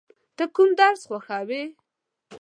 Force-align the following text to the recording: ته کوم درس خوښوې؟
ته 0.37 0.43
کوم 0.55 0.69
درس 0.79 1.01
خوښوې؟ 1.09 1.63